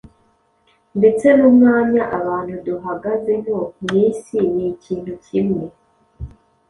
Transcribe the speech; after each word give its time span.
ndetse 0.97 1.27
n’umwanya 1.39 2.03
abantu 2.19 2.53
duhagazemo 2.65 3.57
mu 3.83 3.93
isi 4.07 4.39
ni 4.53 4.65
ikintu 4.73 5.13
kimwe. 5.25 5.63